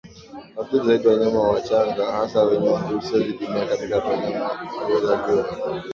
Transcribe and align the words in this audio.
Huathiri 0.55 0.85
zaidi 0.85 1.07
wanyama 1.07 1.39
wachanga 1.47 2.11
hasa 2.11 2.43
wenye 2.43 2.69
umri 2.69 2.95
usiozidi 2.95 3.47
miaka 3.47 3.77
mitatu 3.81 4.07
wanyama 4.09 4.49
waliozaliwa 4.81 5.43